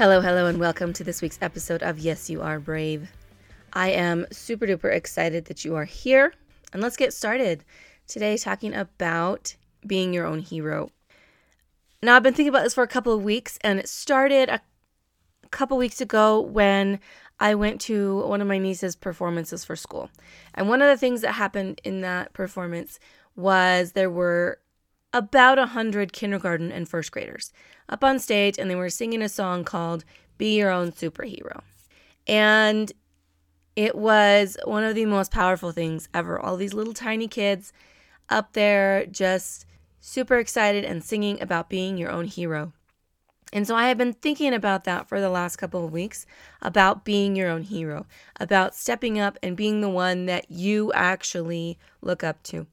Hello, 0.00 0.22
hello, 0.22 0.46
and 0.46 0.58
welcome 0.58 0.94
to 0.94 1.04
this 1.04 1.20
week's 1.20 1.38
episode 1.42 1.82
of 1.82 1.98
Yes, 1.98 2.30
You 2.30 2.40
Are 2.40 2.58
Brave. 2.58 3.12
I 3.74 3.90
am 3.90 4.24
super 4.32 4.66
duper 4.66 4.90
excited 4.90 5.44
that 5.44 5.62
you 5.62 5.76
are 5.76 5.84
here. 5.84 6.32
And 6.72 6.80
let's 6.80 6.96
get 6.96 7.12
started 7.12 7.66
today 8.06 8.38
talking 8.38 8.72
about 8.74 9.56
being 9.86 10.14
your 10.14 10.24
own 10.24 10.38
hero. 10.38 10.90
Now, 12.02 12.16
I've 12.16 12.22
been 12.22 12.32
thinking 12.32 12.48
about 12.48 12.62
this 12.62 12.72
for 12.72 12.82
a 12.82 12.88
couple 12.88 13.12
of 13.12 13.22
weeks, 13.22 13.58
and 13.60 13.78
it 13.78 13.90
started 13.90 14.48
a 14.48 14.62
couple 15.50 15.76
weeks 15.76 16.00
ago 16.00 16.40
when 16.40 16.98
I 17.38 17.54
went 17.54 17.82
to 17.82 18.22
one 18.22 18.40
of 18.40 18.48
my 18.48 18.56
niece's 18.56 18.96
performances 18.96 19.66
for 19.66 19.76
school. 19.76 20.08
And 20.54 20.66
one 20.66 20.80
of 20.80 20.88
the 20.88 20.96
things 20.96 21.20
that 21.20 21.32
happened 21.32 21.78
in 21.84 22.00
that 22.00 22.32
performance 22.32 22.98
was 23.36 23.92
there 23.92 24.08
were 24.08 24.60
about 25.12 25.58
a 25.58 25.66
hundred 25.66 26.12
kindergarten 26.12 26.70
and 26.70 26.88
first 26.88 27.10
graders 27.12 27.52
up 27.88 28.04
on 28.04 28.18
stage 28.18 28.58
and 28.58 28.70
they 28.70 28.76
were 28.76 28.90
singing 28.90 29.22
a 29.22 29.28
song 29.28 29.64
called 29.64 30.04
Be 30.38 30.56
Your 30.56 30.70
Own 30.70 30.92
Superhero. 30.92 31.62
And 32.26 32.92
it 33.76 33.94
was 33.94 34.56
one 34.64 34.84
of 34.84 34.94
the 34.94 35.06
most 35.06 35.30
powerful 35.30 35.72
things 35.72 36.08
ever. 36.14 36.38
All 36.38 36.56
these 36.56 36.74
little 36.74 36.94
tiny 36.94 37.28
kids 37.28 37.72
up 38.28 38.52
there 38.52 39.06
just 39.06 39.66
super 40.00 40.38
excited 40.38 40.84
and 40.84 41.02
singing 41.02 41.40
about 41.42 41.68
being 41.68 41.96
your 41.96 42.10
own 42.10 42.26
hero. 42.26 42.72
And 43.52 43.66
so 43.66 43.74
I 43.74 43.88
have 43.88 43.98
been 43.98 44.12
thinking 44.12 44.54
about 44.54 44.84
that 44.84 45.08
for 45.08 45.20
the 45.20 45.28
last 45.28 45.56
couple 45.56 45.84
of 45.84 45.92
weeks 45.92 46.24
about 46.62 47.04
being 47.04 47.34
your 47.34 47.50
own 47.50 47.62
hero, 47.62 48.06
about 48.38 48.76
stepping 48.76 49.18
up 49.18 49.38
and 49.42 49.56
being 49.56 49.80
the 49.80 49.88
one 49.88 50.26
that 50.26 50.50
you 50.50 50.92
actually 50.92 51.76
look 52.00 52.22
up 52.22 52.42
to. 52.44 52.66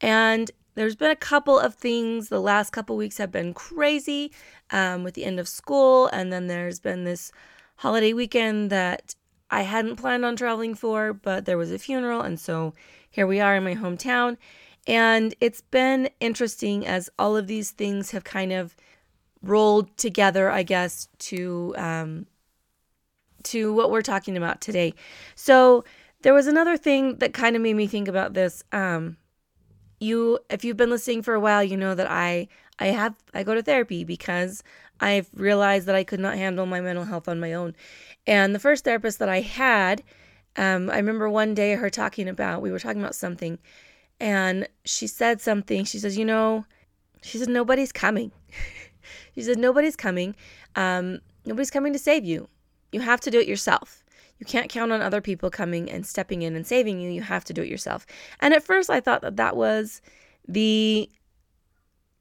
And 0.00 0.50
there's 0.76 0.94
been 0.94 1.10
a 1.10 1.16
couple 1.16 1.58
of 1.58 1.74
things. 1.74 2.28
The 2.28 2.40
last 2.40 2.70
couple 2.70 2.96
weeks 2.96 3.18
have 3.18 3.32
been 3.32 3.52
crazy 3.54 4.30
um, 4.70 5.02
with 5.02 5.14
the 5.14 5.24
end 5.24 5.40
of 5.40 5.48
school, 5.48 6.06
and 6.08 6.32
then 6.32 6.46
there's 6.46 6.78
been 6.78 7.04
this 7.04 7.32
holiday 7.76 8.12
weekend 8.12 8.70
that 8.70 9.16
I 9.50 9.62
hadn't 9.62 9.96
planned 9.96 10.24
on 10.24 10.36
traveling 10.36 10.74
for, 10.74 11.12
but 11.12 11.46
there 11.46 11.58
was 11.58 11.72
a 11.72 11.78
funeral, 11.78 12.20
and 12.20 12.38
so 12.38 12.74
here 13.10 13.26
we 13.26 13.40
are 13.40 13.56
in 13.56 13.64
my 13.64 13.74
hometown. 13.74 14.36
And 14.86 15.34
it's 15.40 15.62
been 15.62 16.10
interesting 16.20 16.86
as 16.86 17.10
all 17.18 17.36
of 17.36 17.46
these 17.46 17.70
things 17.72 18.12
have 18.12 18.24
kind 18.24 18.52
of 18.52 18.76
rolled 19.42 19.96
together, 19.96 20.50
I 20.50 20.62
guess, 20.62 21.08
to 21.18 21.74
um, 21.76 22.26
to 23.44 23.72
what 23.72 23.90
we're 23.90 24.02
talking 24.02 24.36
about 24.36 24.60
today. 24.60 24.92
So 25.34 25.84
there 26.22 26.34
was 26.34 26.46
another 26.46 26.76
thing 26.76 27.16
that 27.18 27.32
kind 27.32 27.56
of 27.56 27.62
made 27.62 27.74
me 27.74 27.86
think 27.86 28.08
about 28.08 28.34
this. 28.34 28.62
Um, 28.72 29.16
you 30.00 30.38
if 30.50 30.64
you've 30.64 30.76
been 30.76 30.90
listening 30.90 31.22
for 31.22 31.34
a 31.34 31.40
while, 31.40 31.62
you 31.62 31.76
know 31.76 31.94
that 31.94 32.10
I 32.10 32.48
I 32.78 32.86
have 32.88 33.14
I 33.34 33.42
go 33.42 33.54
to 33.54 33.62
therapy 33.62 34.04
because 34.04 34.62
I've 35.00 35.28
realized 35.34 35.86
that 35.86 35.94
I 35.94 36.04
could 36.04 36.20
not 36.20 36.36
handle 36.36 36.66
my 36.66 36.80
mental 36.80 37.04
health 37.04 37.28
on 37.28 37.40
my 37.40 37.52
own. 37.52 37.74
And 38.26 38.54
the 38.54 38.58
first 38.58 38.84
therapist 38.84 39.18
that 39.18 39.28
I 39.28 39.40
had, 39.40 40.02
um, 40.56 40.90
I 40.90 40.96
remember 40.96 41.28
one 41.28 41.54
day 41.54 41.74
her 41.74 41.90
talking 41.90 42.28
about 42.28 42.62
we 42.62 42.70
were 42.70 42.78
talking 42.78 43.00
about 43.00 43.14
something, 43.14 43.58
and 44.20 44.68
she 44.84 45.06
said 45.06 45.40
something. 45.40 45.84
She 45.84 45.98
says, 45.98 46.16
you 46.16 46.24
know, 46.24 46.64
she 47.22 47.38
said 47.38 47.48
nobody's 47.48 47.92
coming. 47.92 48.32
she 49.34 49.42
said 49.42 49.58
nobody's 49.58 49.96
coming. 49.96 50.34
Um, 50.74 51.20
nobody's 51.44 51.70
coming 51.70 51.92
to 51.92 51.98
save 51.98 52.24
you. 52.24 52.48
You 52.92 53.00
have 53.00 53.20
to 53.22 53.30
do 53.30 53.38
it 53.38 53.48
yourself. 53.48 54.04
You 54.38 54.46
can't 54.46 54.68
count 54.68 54.92
on 54.92 55.00
other 55.00 55.20
people 55.20 55.50
coming 55.50 55.90
and 55.90 56.06
stepping 56.06 56.42
in 56.42 56.56
and 56.56 56.66
saving 56.66 57.00
you. 57.00 57.10
You 57.10 57.22
have 57.22 57.44
to 57.44 57.52
do 57.52 57.62
it 57.62 57.68
yourself. 57.68 58.06
And 58.40 58.52
at 58.52 58.62
first 58.62 58.90
I 58.90 59.00
thought 59.00 59.22
that 59.22 59.36
that 59.36 59.56
was 59.56 60.02
the 60.46 61.08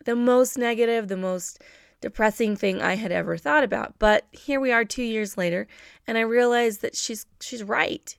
the 0.05 0.15
most 0.15 0.57
negative, 0.57 1.07
the 1.07 1.17
most 1.17 1.61
depressing 1.99 2.55
thing 2.55 2.81
I 2.81 2.95
had 2.95 3.11
ever 3.11 3.37
thought 3.37 3.63
about. 3.63 3.97
But 3.97 4.25
here 4.31 4.59
we 4.59 4.71
are 4.71 4.85
2 4.85 5.01
years 5.01 5.37
later 5.37 5.67
and 6.07 6.17
I 6.17 6.21
realized 6.21 6.81
that 6.81 6.95
she's 6.95 7.25
she's 7.41 7.63
right. 7.63 8.15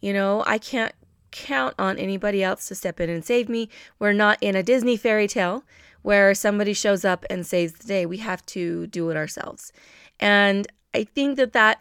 You 0.00 0.12
know, 0.12 0.44
I 0.46 0.58
can't 0.58 0.94
count 1.30 1.74
on 1.78 1.98
anybody 1.98 2.44
else 2.44 2.68
to 2.68 2.74
step 2.74 3.00
in 3.00 3.10
and 3.10 3.24
save 3.24 3.48
me. 3.48 3.68
We're 3.98 4.12
not 4.12 4.38
in 4.40 4.54
a 4.54 4.62
Disney 4.62 4.96
fairy 4.96 5.26
tale 5.26 5.64
where 6.02 6.34
somebody 6.34 6.72
shows 6.72 7.04
up 7.04 7.24
and 7.28 7.46
saves 7.46 7.72
the 7.72 7.86
day. 7.86 8.06
We 8.06 8.18
have 8.18 8.44
to 8.46 8.86
do 8.86 9.10
it 9.10 9.16
ourselves. 9.16 9.72
And 10.20 10.68
I 10.94 11.04
think 11.04 11.36
that 11.36 11.54
that 11.54 11.80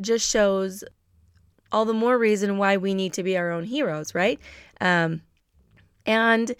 just 0.00 0.28
shows 0.28 0.84
all 1.72 1.84
the 1.84 1.94
more 1.94 2.18
reason 2.18 2.58
why 2.58 2.76
we 2.76 2.94
need 2.94 3.12
to 3.14 3.22
be 3.22 3.36
our 3.36 3.50
own 3.50 3.64
heroes, 3.64 4.14
right? 4.14 4.40
Um, 4.80 5.22
and 6.06 6.52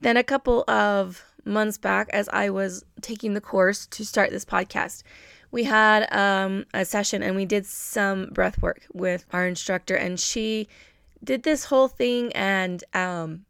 then 0.00 0.16
a 0.16 0.24
couple 0.24 0.68
of 0.68 1.24
months 1.44 1.78
back, 1.78 2.08
as 2.12 2.28
I 2.28 2.50
was 2.50 2.84
taking 3.00 3.34
the 3.34 3.40
course 3.40 3.86
to 3.86 4.04
start 4.04 4.30
this 4.30 4.44
podcast, 4.44 5.02
we 5.50 5.64
had 5.64 6.12
um, 6.12 6.66
a 6.74 6.84
session 6.84 7.22
and 7.22 7.34
we 7.34 7.46
did 7.46 7.64
some 7.64 8.26
breath 8.26 8.60
work 8.60 8.86
with 8.92 9.24
our 9.32 9.46
instructor, 9.46 9.96
and 9.96 10.20
she 10.20 10.68
did 11.24 11.42
this 11.42 11.64
whole 11.64 11.88
thing. 11.88 12.32
And 12.32 12.84
um, 12.92 13.46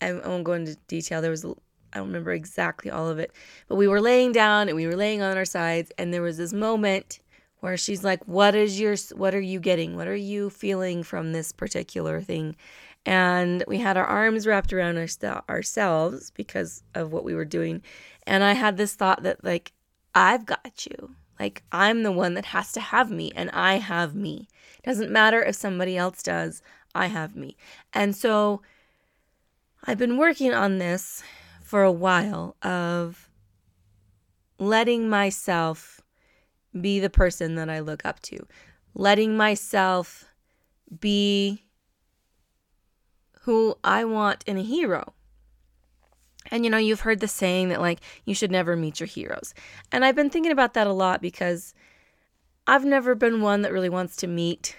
I 0.00 0.12
won't 0.12 0.44
go 0.44 0.54
into 0.54 0.76
detail. 0.88 1.20
There 1.20 1.30
was 1.30 1.44
I 1.44 1.98
don't 1.98 2.08
remember 2.08 2.32
exactly 2.32 2.90
all 2.90 3.08
of 3.08 3.18
it, 3.18 3.32
but 3.68 3.76
we 3.76 3.88
were 3.88 4.00
laying 4.00 4.32
down 4.32 4.68
and 4.68 4.76
we 4.76 4.86
were 4.86 4.96
laying 4.96 5.22
on 5.22 5.36
our 5.36 5.44
sides, 5.44 5.92
and 5.98 6.12
there 6.12 6.22
was 6.22 6.38
this 6.38 6.52
moment 6.52 7.20
where 7.60 7.76
she's 7.76 8.04
like 8.04 8.26
what 8.26 8.54
is 8.54 8.78
your 8.78 8.96
what 9.14 9.34
are 9.34 9.40
you 9.40 9.60
getting? 9.60 9.96
What 9.96 10.08
are 10.08 10.14
you 10.14 10.50
feeling 10.50 11.02
from 11.02 11.32
this 11.32 11.52
particular 11.52 12.20
thing? 12.20 12.56
And 13.04 13.62
we 13.68 13.78
had 13.78 13.96
our 13.96 14.04
arms 14.04 14.46
wrapped 14.46 14.72
around 14.72 14.98
our, 14.98 15.44
ourselves 15.48 16.32
because 16.32 16.82
of 16.94 17.12
what 17.12 17.24
we 17.24 17.34
were 17.34 17.44
doing. 17.44 17.82
And 18.26 18.42
i 18.42 18.52
had 18.52 18.76
this 18.76 18.94
thought 18.94 19.22
that 19.22 19.44
like 19.44 19.72
i've 20.14 20.46
got 20.46 20.86
you. 20.86 21.14
Like 21.38 21.62
i'm 21.72 22.02
the 22.02 22.12
one 22.12 22.34
that 22.34 22.46
has 22.46 22.72
to 22.72 22.80
have 22.80 23.10
me 23.10 23.32
and 23.34 23.50
i 23.50 23.74
have 23.78 24.14
me. 24.14 24.48
It 24.78 24.84
doesn't 24.84 25.10
matter 25.10 25.42
if 25.42 25.56
somebody 25.56 25.96
else 25.96 26.22
does 26.22 26.62
i 26.94 27.06
have 27.06 27.36
me. 27.36 27.56
And 27.92 28.14
so 28.14 28.62
i've 29.84 29.98
been 29.98 30.18
working 30.18 30.52
on 30.52 30.78
this 30.78 31.22
for 31.62 31.82
a 31.82 31.92
while 31.92 32.56
of 32.62 33.28
letting 34.58 35.08
myself 35.08 36.00
be 36.80 37.00
the 37.00 37.10
person 37.10 37.54
that 37.56 37.68
I 37.70 37.80
look 37.80 38.04
up 38.04 38.20
to, 38.22 38.46
letting 38.94 39.36
myself 39.36 40.24
be 41.00 41.64
who 43.42 43.76
I 43.84 44.04
want 44.04 44.44
in 44.46 44.56
a 44.56 44.62
hero. 44.62 45.14
And 46.50 46.64
you 46.64 46.70
know, 46.70 46.78
you've 46.78 47.00
heard 47.00 47.20
the 47.20 47.28
saying 47.28 47.68
that 47.70 47.80
like 47.80 48.00
you 48.24 48.34
should 48.34 48.50
never 48.50 48.76
meet 48.76 49.00
your 49.00 49.06
heroes. 49.06 49.54
And 49.92 50.04
I've 50.04 50.16
been 50.16 50.30
thinking 50.30 50.52
about 50.52 50.74
that 50.74 50.86
a 50.86 50.92
lot 50.92 51.20
because 51.20 51.74
I've 52.66 52.84
never 52.84 53.14
been 53.14 53.40
one 53.40 53.62
that 53.62 53.72
really 53.72 53.88
wants 53.88 54.16
to 54.16 54.26
meet 54.26 54.76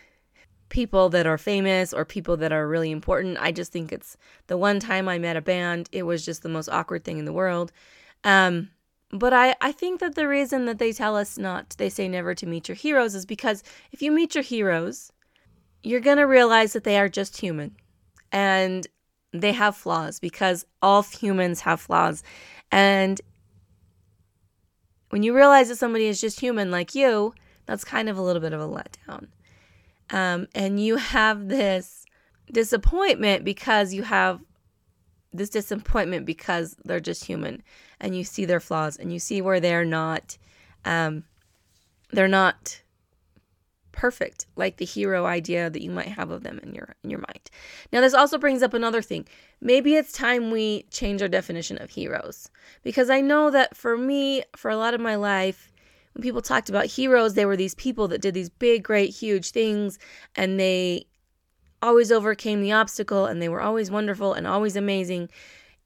people 0.69 1.09
that 1.09 1.25
are 1.25 1.37
famous 1.37 1.93
or 1.93 2.03
people 2.03 2.35
that 2.37 2.51
are 2.51 2.67
really 2.67 2.91
important. 2.91 3.37
I 3.39 3.51
just 3.51 3.71
think 3.71 3.91
it's 3.91 4.17
the 4.47 4.57
one 4.57 4.79
time 4.79 5.07
I 5.07 5.17
met 5.17 5.37
a 5.37 5.41
band, 5.41 5.89
it 5.91 6.03
was 6.03 6.25
just 6.25 6.43
the 6.43 6.49
most 6.49 6.69
awkward 6.69 7.03
thing 7.03 7.17
in 7.17 7.25
the 7.25 7.33
world. 7.33 7.71
Um, 8.23 8.69
but 9.11 9.33
I, 9.33 9.55
I 9.61 9.71
think 9.71 9.99
that 9.99 10.15
the 10.15 10.27
reason 10.27 10.65
that 10.65 10.79
they 10.79 10.91
tell 10.91 11.15
us 11.15 11.37
not, 11.37 11.75
they 11.77 11.89
say 11.89 12.07
never 12.07 12.35
to 12.35 12.45
meet 12.45 12.67
your 12.67 12.75
heroes, 12.75 13.15
is 13.15 13.25
because 13.25 13.63
if 13.91 14.01
you 14.01 14.11
meet 14.11 14.35
your 14.35 14.43
heroes, 14.43 15.11
you're 15.83 16.01
going 16.01 16.17
to 16.17 16.23
realize 16.23 16.73
that 16.73 16.83
they 16.83 16.99
are 16.99 17.09
just 17.09 17.37
human 17.37 17.75
and 18.31 18.87
they 19.31 19.53
have 19.53 19.75
flaws 19.75 20.19
because 20.19 20.65
all 20.81 21.03
humans 21.03 21.61
have 21.61 21.79
flaws. 21.79 22.23
And 22.71 23.21
when 25.09 25.23
you 25.23 25.33
realize 25.33 25.69
that 25.69 25.77
somebody 25.77 26.07
is 26.07 26.19
just 26.19 26.39
human 26.39 26.71
like 26.71 26.93
you, 26.93 27.33
that's 27.65 27.85
kind 27.85 28.09
of 28.09 28.17
a 28.17 28.21
little 28.21 28.41
bit 28.41 28.53
of 28.53 28.61
a 28.61 28.67
letdown. 28.67 29.27
Um, 30.09 30.47
and 30.55 30.79
you 30.83 30.97
have 30.97 31.47
this 31.47 32.05
disappointment 32.51 33.43
because 33.43 33.93
you 33.93 34.03
have 34.03 34.41
this 35.33 35.49
disappointment 35.49 36.25
because 36.25 36.75
they're 36.85 36.99
just 36.99 37.25
human 37.25 37.61
and 37.99 38.15
you 38.15 38.23
see 38.23 38.45
their 38.45 38.59
flaws 38.59 38.97
and 38.97 39.11
you 39.11 39.19
see 39.19 39.41
where 39.41 39.59
they're 39.59 39.85
not 39.85 40.37
um, 40.85 41.23
they're 42.11 42.27
not 42.27 42.81
perfect 43.91 44.45
like 44.55 44.77
the 44.77 44.85
hero 44.85 45.25
idea 45.25 45.71
that 45.71 45.81
you 45.81 45.89
might 45.89 46.07
have 46.07 46.29
of 46.29 46.43
them 46.43 46.59
in 46.61 46.73
your 46.73 46.95
in 47.03 47.09
your 47.09 47.19
mind. 47.19 47.49
Now 47.91 48.01
this 48.01 48.13
also 48.13 48.37
brings 48.37 48.61
up 48.61 48.73
another 48.73 49.01
thing. 49.01 49.27
Maybe 49.59 49.95
it's 49.95 50.11
time 50.11 50.51
we 50.51 50.83
change 50.91 51.21
our 51.21 51.27
definition 51.27 51.81
of 51.81 51.89
heroes 51.89 52.49
because 52.83 53.09
I 53.09 53.21
know 53.21 53.49
that 53.49 53.75
for 53.75 53.97
me 53.97 54.43
for 54.55 54.69
a 54.69 54.77
lot 54.77 54.93
of 54.93 55.01
my 55.01 55.15
life 55.15 55.71
when 56.13 56.23
people 56.23 56.41
talked 56.41 56.69
about 56.69 56.85
heroes, 56.85 57.33
they 57.33 57.45
were 57.45 57.57
these 57.57 57.75
people 57.75 58.07
that 58.07 58.21
did 58.21 58.33
these 58.33 58.49
big, 58.49 58.83
great, 58.83 59.09
huge 59.09 59.51
things 59.51 59.99
and 60.35 60.59
they 60.59 61.05
always 61.81 62.11
overcame 62.11 62.61
the 62.61 62.71
obstacle 62.71 63.25
and 63.25 63.41
they 63.41 63.49
were 63.49 63.61
always 63.61 63.91
wonderful 63.91 64.33
and 64.33 64.47
always 64.47 64.75
amazing. 64.75 65.29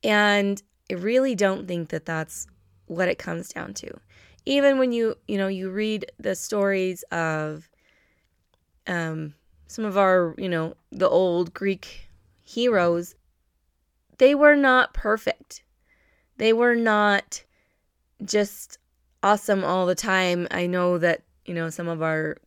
And 0.03 0.61
I 0.89 0.95
really 0.95 1.35
don't 1.35 1.67
think 1.67 1.89
that 1.89 2.05
that's 2.05 2.47
what 2.87 3.07
it 3.07 3.17
comes 3.17 3.49
down 3.49 3.73
to. 3.75 3.91
Even 4.45 4.79
when 4.79 4.91
you, 4.91 5.15
you 5.27 5.37
know, 5.37 5.47
you 5.47 5.69
read 5.69 6.05
the 6.19 6.35
stories 6.35 7.03
of 7.11 7.69
um 8.87 9.33
some 9.67 9.85
of 9.85 9.97
our, 9.97 10.35
you 10.37 10.49
know, 10.49 10.75
the 10.91 11.07
old 11.07 11.53
Greek 11.53 12.09
heroes, 12.41 13.15
they 14.17 14.35
were 14.35 14.55
not 14.55 14.93
perfect. 14.93 15.63
They 16.37 16.51
were 16.51 16.75
not 16.75 17.43
just 18.25 18.77
awesome 19.23 19.63
all 19.63 19.85
the 19.85 19.95
time. 19.95 20.47
I 20.51 20.67
know 20.67 20.97
that, 20.97 21.21
you 21.45 21.53
know, 21.53 21.69
some 21.69 21.87
of 21.87 22.01
our 22.01 22.37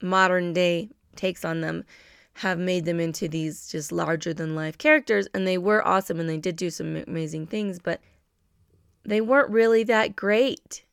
modern 0.00 0.52
day 0.52 0.90
takes 1.16 1.44
on 1.44 1.60
them 1.62 1.84
have 2.34 2.58
made 2.58 2.84
them 2.84 2.98
into 2.98 3.28
these 3.28 3.68
just 3.68 3.92
larger 3.92 4.32
than 4.32 4.54
life 4.54 4.78
characters 4.78 5.28
and 5.34 5.46
they 5.46 5.58
were 5.58 5.86
awesome 5.86 6.18
and 6.18 6.28
they 6.28 6.38
did 6.38 6.56
do 6.56 6.70
some 6.70 6.96
amazing 6.96 7.46
things, 7.46 7.78
but 7.78 8.00
they 9.04 9.20
weren't 9.20 9.50
really 9.50 9.84
that 9.84 10.16
great 10.16 10.84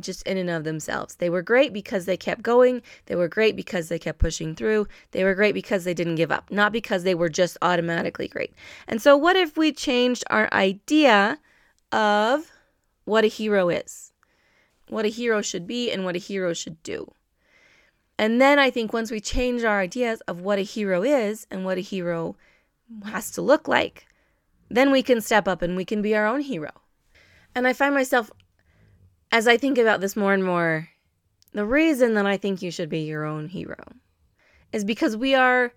just 0.00 0.26
in 0.26 0.36
and 0.36 0.50
of 0.50 0.64
themselves. 0.64 1.16
They 1.16 1.30
were 1.30 1.42
great 1.42 1.72
because 1.72 2.04
they 2.04 2.16
kept 2.16 2.42
going. 2.42 2.82
They 3.06 3.14
were 3.14 3.28
great 3.28 3.54
because 3.54 3.88
they 3.88 3.98
kept 3.98 4.18
pushing 4.18 4.54
through. 4.54 4.88
They 5.12 5.24
were 5.24 5.34
great 5.34 5.54
because 5.54 5.84
they 5.84 5.94
didn't 5.94 6.16
give 6.16 6.32
up, 6.32 6.50
not 6.50 6.72
because 6.72 7.04
they 7.04 7.14
were 7.14 7.28
just 7.28 7.56
automatically 7.62 8.28
great. 8.28 8.54
And 8.88 9.00
so, 9.00 9.16
what 9.16 9.36
if 9.36 9.56
we 9.56 9.72
changed 9.72 10.24
our 10.30 10.52
idea 10.52 11.38
of 11.92 12.50
what 13.04 13.24
a 13.24 13.28
hero 13.28 13.68
is, 13.68 14.12
what 14.88 15.04
a 15.04 15.08
hero 15.08 15.40
should 15.42 15.66
be, 15.66 15.92
and 15.92 16.04
what 16.04 16.16
a 16.16 16.20
hero 16.20 16.52
should 16.52 16.82
do? 16.82 17.12
And 18.18 18.40
then 18.40 18.58
I 18.58 18.70
think 18.70 18.92
once 18.92 19.10
we 19.10 19.20
change 19.20 19.64
our 19.64 19.80
ideas 19.80 20.20
of 20.22 20.40
what 20.40 20.58
a 20.58 20.62
hero 20.62 21.02
is 21.02 21.46
and 21.50 21.64
what 21.64 21.78
a 21.78 21.82
hero 21.82 22.36
has 23.06 23.30
to 23.32 23.42
look 23.42 23.66
like, 23.66 24.06
then 24.68 24.90
we 24.90 25.02
can 25.02 25.20
step 25.20 25.48
up 25.48 25.62
and 25.62 25.76
we 25.76 25.84
can 25.84 26.02
be 26.02 26.14
our 26.14 26.26
own 26.26 26.40
hero. 26.40 26.70
And 27.54 27.66
I 27.66 27.72
find 27.72 27.94
myself 27.94 28.30
as 29.32 29.48
I 29.48 29.56
think 29.56 29.78
about 29.78 30.00
this 30.00 30.14
more 30.14 30.32
and 30.32 30.44
more, 30.44 30.88
the 31.52 31.66
reason 31.66 32.14
that 32.14 32.26
I 32.26 32.36
think 32.36 32.62
you 32.62 32.70
should 32.70 32.88
be 32.88 33.00
your 33.00 33.24
own 33.24 33.48
hero 33.48 33.82
is 34.72 34.84
because 34.84 35.16
we 35.16 35.34
are 35.34 35.72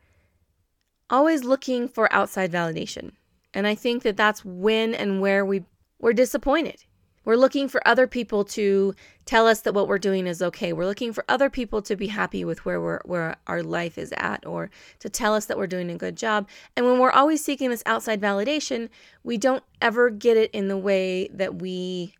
always 1.10 1.44
looking 1.44 1.88
for 1.88 2.12
outside 2.13 2.51
validation. 2.51 3.13
And 3.54 3.66
I 3.66 3.74
think 3.74 4.04
that 4.04 4.18
that's 4.18 4.45
when 4.45 4.94
and 4.94 5.22
where 5.22 5.44
we 5.44 5.63
we're 6.00 6.13
disappointed. 6.13 6.83
We're 7.27 7.35
looking 7.35 7.68
for 7.68 7.85
other 7.85 8.07
people 8.07 8.45
to 8.45 8.95
tell 9.25 9.47
us 9.47 9.59
that 9.63 9.74
what 9.74 9.89
we're 9.89 9.97
doing 9.97 10.27
is 10.27 10.41
okay. 10.41 10.71
We're 10.71 10.85
looking 10.85 11.12
for 11.12 11.25
other 11.27 11.50
people 11.50 11.81
to 11.81 11.97
be 11.97 12.07
happy 12.07 12.45
with 12.45 12.63
where 12.63 12.79
we're 12.79 13.01
where 13.03 13.35
our 13.47 13.62
life 13.62 13.97
is 13.97 14.13
at 14.15 14.45
or 14.45 14.69
to 15.00 15.09
tell 15.09 15.35
us 15.35 15.47
that 15.47 15.57
we're 15.57 15.68
doing 15.68 15.91
a 15.91 15.97
good 15.97 16.15
job. 16.15 16.47
And 16.77 16.85
when 16.85 17.00
we're 17.00 17.12
always 17.12 17.44
seeking 17.44 17.69
this 17.69 17.83
outside 17.85 18.21
validation, 18.21 18.88
we 19.25 19.38
don't 19.38 19.65
ever 19.81 20.09
get 20.09 20.38
it 20.38 20.50
in 20.51 20.69
the 20.69 20.77
way 20.77 21.27
that 21.33 21.56
we 21.56 22.15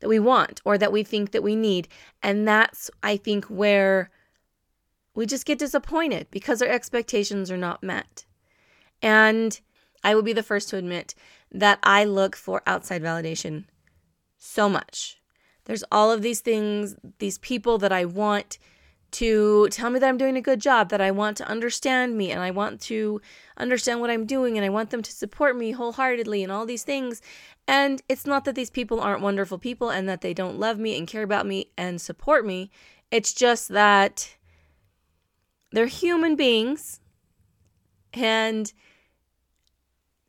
that 0.00 0.08
we 0.08 0.18
want 0.18 0.62
or 0.64 0.78
that 0.78 0.90
we 0.90 1.02
think 1.02 1.32
that 1.32 1.42
we 1.42 1.54
need. 1.54 1.86
And 2.22 2.48
that's, 2.48 2.90
I 3.02 3.18
think, 3.18 3.44
where 3.48 4.08
we 5.14 5.26
just 5.26 5.44
get 5.44 5.58
disappointed 5.58 6.28
because 6.30 6.62
our 6.62 6.68
expectations 6.70 7.50
are 7.50 7.58
not 7.58 7.82
met. 7.82 8.24
And 9.02 9.60
I 10.02 10.14
will 10.14 10.22
be 10.22 10.32
the 10.32 10.42
first 10.42 10.70
to 10.70 10.78
admit 10.78 11.14
that 11.52 11.78
I 11.82 12.04
look 12.04 12.34
for 12.34 12.62
outside 12.66 13.02
validation 13.02 13.66
so 14.46 14.68
much. 14.68 15.20
There's 15.64 15.84
all 15.90 16.10
of 16.10 16.22
these 16.22 16.40
things, 16.40 16.96
these 17.18 17.38
people 17.38 17.78
that 17.78 17.92
I 17.92 18.04
want 18.04 18.58
to 19.12 19.68
tell 19.70 19.90
me 19.90 19.98
that 19.98 20.08
I'm 20.08 20.18
doing 20.18 20.36
a 20.36 20.42
good 20.42 20.60
job, 20.60 20.90
that 20.90 21.00
I 21.00 21.10
want 21.10 21.36
to 21.38 21.48
understand 21.48 22.16
me 22.16 22.30
and 22.30 22.40
I 22.40 22.50
want 22.50 22.80
to 22.82 23.20
understand 23.56 24.00
what 24.00 24.10
I'm 24.10 24.26
doing 24.26 24.56
and 24.56 24.64
I 24.64 24.68
want 24.68 24.90
them 24.90 25.02
to 25.02 25.12
support 25.12 25.56
me 25.56 25.72
wholeheartedly 25.72 26.42
and 26.42 26.52
all 26.52 26.66
these 26.66 26.84
things. 26.84 27.22
And 27.66 28.02
it's 28.08 28.26
not 28.26 28.44
that 28.44 28.54
these 28.54 28.70
people 28.70 29.00
aren't 29.00 29.22
wonderful 29.22 29.58
people 29.58 29.90
and 29.90 30.08
that 30.08 30.20
they 30.20 30.34
don't 30.34 30.58
love 30.58 30.78
me 30.78 30.96
and 30.96 31.08
care 31.08 31.22
about 31.22 31.46
me 31.46 31.70
and 31.76 32.00
support 32.00 32.46
me. 32.46 32.70
It's 33.10 33.32
just 33.32 33.68
that 33.68 34.36
they're 35.72 35.86
human 35.86 36.36
beings 36.36 37.00
and 38.12 38.72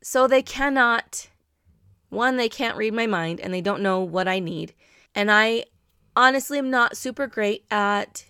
so 0.02 0.26
they 0.26 0.42
cannot 0.42 1.28
one 2.08 2.36
they 2.36 2.48
can't 2.48 2.76
read 2.76 2.94
my 2.94 3.06
mind 3.06 3.40
and 3.40 3.52
they 3.52 3.60
don't 3.60 3.82
know 3.82 4.00
what 4.00 4.28
I 4.28 4.38
need. 4.38 4.74
And 5.14 5.30
I 5.30 5.64
honestly 6.16 6.58
am 6.58 6.70
not 6.70 6.96
super 6.96 7.26
great 7.26 7.64
at 7.70 8.24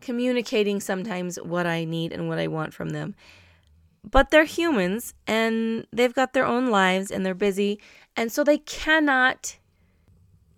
communicating 0.00 0.80
sometimes 0.80 1.36
what 1.36 1.66
I 1.66 1.84
need 1.84 2.12
and 2.12 2.28
what 2.28 2.38
I 2.38 2.46
want 2.46 2.72
from 2.72 2.90
them. 2.90 3.14
But 4.08 4.30
they're 4.30 4.44
humans 4.44 5.14
and 5.26 5.86
they've 5.92 6.14
got 6.14 6.32
their 6.32 6.46
own 6.46 6.68
lives 6.68 7.10
and 7.10 7.26
they're 7.26 7.34
busy 7.34 7.80
and 8.16 8.32
so 8.32 8.42
they 8.42 8.58
cannot 8.58 9.58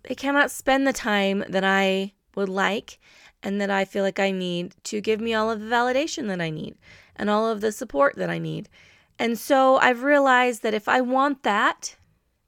they 0.03 0.15
cannot 0.15 0.49
spend 0.49 0.87
the 0.87 0.93
time 0.93 1.43
that 1.49 1.63
I 1.63 2.13
would 2.35 2.49
like 2.49 2.99
and 3.43 3.59
that 3.59 3.69
I 3.69 3.85
feel 3.85 4.03
like 4.03 4.19
I 4.19 4.31
need 4.31 4.75
to 4.85 5.01
give 5.01 5.19
me 5.19 5.33
all 5.33 5.51
of 5.51 5.59
the 5.59 5.65
validation 5.65 6.27
that 6.27 6.41
I 6.41 6.49
need 6.49 6.77
and 7.15 7.29
all 7.29 7.47
of 7.49 7.61
the 7.61 7.71
support 7.71 8.15
that 8.15 8.29
I 8.29 8.37
need. 8.37 8.69
And 9.17 9.37
so 9.37 9.77
I've 9.77 10.03
realized 10.03 10.63
that 10.63 10.73
if 10.73 10.87
I 10.87 11.01
want 11.01 11.43
that, 11.43 11.95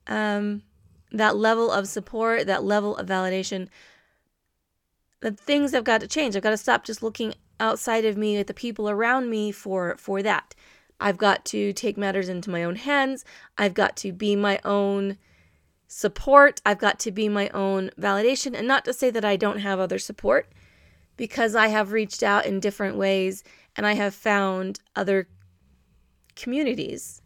um, 0.07 0.63
that 1.11 1.35
level 1.35 1.71
of 1.71 1.87
support, 1.87 2.47
that 2.47 2.63
level 2.63 2.95
of 2.97 3.07
validation, 3.07 3.67
the 5.21 5.31
things 5.31 5.71
have 5.71 5.83
got 5.83 6.01
to 6.01 6.07
change. 6.07 6.35
I've 6.35 6.43
got 6.43 6.51
to 6.51 6.57
stop 6.57 6.83
just 6.83 7.03
looking 7.03 7.33
outside 7.59 8.05
of 8.05 8.17
me 8.17 8.37
at 8.37 8.47
the 8.47 8.53
people 8.53 8.89
around 8.89 9.29
me 9.29 9.51
for 9.51 9.95
for 9.97 10.23
that. 10.23 10.55
I've 10.99 11.17
got 11.17 11.45
to 11.45 11.73
take 11.73 11.97
matters 11.97 12.29
into 12.29 12.49
my 12.49 12.63
own 12.63 12.75
hands. 12.75 13.25
I've 13.57 13.73
got 13.73 13.95
to 13.97 14.11
be 14.11 14.35
my 14.35 14.59
own 14.63 15.17
support. 15.87 16.61
I've 16.65 16.77
got 16.77 16.99
to 17.01 17.11
be 17.11 17.27
my 17.27 17.49
own 17.49 17.89
validation 17.99 18.57
and 18.57 18.67
not 18.67 18.85
to 18.85 18.93
say 18.93 19.09
that 19.09 19.25
I 19.25 19.35
don't 19.35 19.59
have 19.59 19.79
other 19.79 19.99
support 19.99 20.51
because 21.17 21.55
I 21.55 21.67
have 21.67 21.91
reached 21.91 22.23
out 22.23 22.45
in 22.45 22.59
different 22.59 22.95
ways 22.97 23.43
and 23.75 23.85
I 23.85 23.93
have 23.93 24.13
found 24.13 24.79
other 24.95 25.27
communities, 26.35 27.21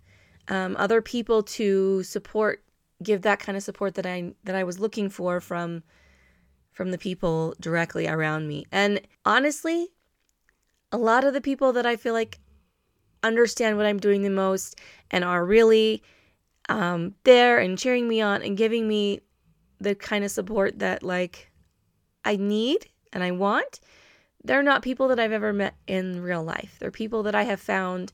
um, 0.47 0.75
other 0.77 1.01
people 1.01 1.43
to 1.43 2.03
support, 2.03 2.63
give 3.05 3.21
that 3.21 3.39
kind 3.39 3.55
of 3.57 3.63
support 3.63 3.95
that 3.95 4.05
I 4.05 4.33
that 4.43 4.55
I 4.55 4.63
was 4.63 4.79
looking 4.79 5.09
for 5.09 5.39
from 5.39 5.83
from 6.73 6.91
the 6.91 6.97
people 6.97 7.55
directly 7.59 8.07
around 8.07 8.47
me. 8.47 8.65
And 8.71 8.99
honestly, 9.23 9.87
a 10.91 10.97
lot 10.97 11.23
of 11.23 11.33
the 11.33 11.41
people 11.41 11.71
that 11.73 11.85
I 11.85 11.95
feel 11.95 12.13
like 12.13 12.39
understand 13.23 13.77
what 13.77 13.85
I'm 13.85 13.99
doing 13.99 14.23
the 14.23 14.29
most 14.29 14.79
and 15.09 15.23
are 15.23 15.45
really 15.45 16.03
um, 16.67 17.15
there 17.23 17.59
and 17.59 17.77
cheering 17.77 18.07
me 18.07 18.21
on 18.21 18.41
and 18.41 18.57
giving 18.57 18.87
me 18.87 19.21
the 19.79 19.95
kind 19.95 20.25
of 20.25 20.31
support 20.31 20.79
that 20.79 21.01
like 21.01 21.51
I 22.23 22.35
need 22.35 22.87
and 23.13 23.23
I 23.23 23.31
want, 23.31 23.79
they're 24.43 24.63
not 24.63 24.81
people 24.81 25.07
that 25.07 25.19
I've 25.19 25.31
ever 25.31 25.53
met 25.53 25.75
in 25.87 26.21
real 26.21 26.43
life. 26.43 26.75
They're 26.79 26.91
people 26.91 27.23
that 27.23 27.35
I 27.35 27.43
have 27.43 27.59
found 27.59 28.11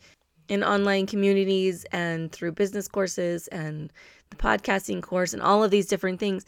in 0.48 0.64
online 0.64 1.06
communities 1.06 1.86
and 1.92 2.32
through 2.32 2.52
business 2.54 2.88
courses 2.88 3.48
and 3.48 3.92
the 4.32 4.36
podcasting 4.36 5.02
course 5.02 5.34
and 5.34 5.42
all 5.42 5.64
of 5.64 5.70
these 5.70 5.88
different 5.88 6.20
things. 6.20 6.46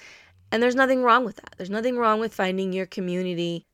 And 0.52 0.62
there's 0.62 0.76
nothing 0.76 1.04
wrong 1.04 1.24
with 1.26 1.36
that. 1.38 1.54
There's 1.58 1.70
nothing 1.70 1.98
wrong 1.98 2.20
with 2.20 2.34
finding 2.34 2.74
your 2.74 2.88
community 2.88 3.68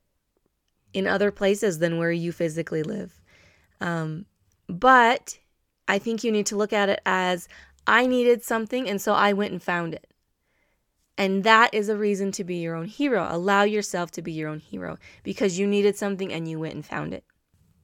in 0.92 1.06
other 1.06 1.30
places 1.30 1.78
than 1.78 1.98
where 1.98 2.12
you 2.12 2.32
physically 2.32 2.82
live. 2.82 3.20
Um, 3.80 4.26
but 4.68 5.38
I 5.88 5.98
think 5.98 6.22
you 6.22 6.32
need 6.32 6.46
to 6.46 6.56
look 6.56 6.72
at 6.72 6.88
it 6.88 7.00
as 7.06 7.48
I 7.86 8.06
needed 8.06 8.44
something, 8.44 8.88
and 8.88 9.00
so 9.00 9.14
I 9.14 9.32
went 9.32 9.52
and 9.52 9.62
found 9.62 9.94
it. 9.94 10.06
And 11.18 11.44
that 11.44 11.74
is 11.74 11.88
a 11.88 11.96
reason 11.96 12.32
to 12.32 12.44
be 12.44 12.56
your 12.56 12.74
own 12.74 12.86
hero. 12.86 13.26
Allow 13.28 13.64
yourself 13.64 14.10
to 14.12 14.22
be 14.22 14.32
your 14.32 14.48
own 14.48 14.60
hero 14.60 14.98
because 15.22 15.58
you 15.58 15.66
needed 15.66 15.96
something 15.96 16.32
and 16.32 16.48
you 16.48 16.58
went 16.58 16.74
and 16.74 16.86
found 16.86 17.12
it. 17.12 17.24